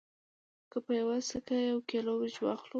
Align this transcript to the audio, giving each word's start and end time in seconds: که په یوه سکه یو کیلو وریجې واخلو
که 0.71 0.77
په 0.85 0.91
یوه 0.99 1.17
سکه 1.29 1.55
یو 1.71 1.79
کیلو 1.89 2.11
وریجې 2.15 2.41
واخلو 2.43 2.69